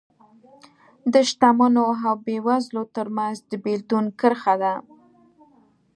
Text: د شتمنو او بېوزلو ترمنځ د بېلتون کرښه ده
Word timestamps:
د 1.13 1.15
شتمنو 1.29 1.85
او 2.05 2.13
بېوزلو 2.25 2.83
ترمنځ 2.95 3.37
د 3.49 3.51
بېلتون 3.63 4.05
کرښه 4.19 4.55
ده 4.61 4.73